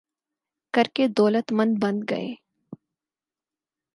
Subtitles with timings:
[0.73, 2.33] کر کے دولتمند بن گئے